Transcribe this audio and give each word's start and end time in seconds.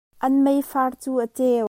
An 0.25 0.33
meifar 0.45 0.91
cu 1.01 1.11
a 1.23 1.25
ceu. 1.37 1.59